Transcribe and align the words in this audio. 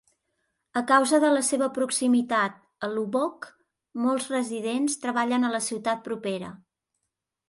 A 0.79 0.81
causa 0.91 1.17
de 1.23 1.27
la 1.33 1.41
seva 1.49 1.65
proximitat 1.75 2.55
a 2.87 2.89
Lubbock, 2.93 3.47
molts 4.05 4.29
residents 4.37 4.97
treballen 5.05 5.45
a 5.47 5.53
la 5.57 5.61
ciutat 5.67 6.03
propera. 6.09 6.51